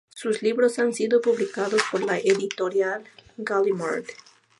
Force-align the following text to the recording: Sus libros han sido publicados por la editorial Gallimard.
Sus 0.15 0.41
libros 0.41 0.79
han 0.79 0.93
sido 0.95 1.21
publicados 1.21 1.79
por 1.91 2.01
la 2.03 2.17
editorial 2.17 3.03
Gallimard. 3.37 4.05